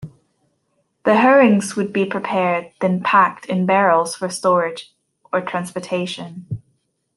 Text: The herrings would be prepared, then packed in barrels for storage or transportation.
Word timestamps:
The 1.05 1.13
herrings 1.17 1.75
would 1.75 1.93
be 1.93 2.05
prepared, 2.07 2.71
then 2.81 3.03
packed 3.03 3.45
in 3.45 3.67
barrels 3.67 4.15
for 4.15 4.29
storage 4.29 4.95
or 5.31 5.41
transportation. 5.41 6.63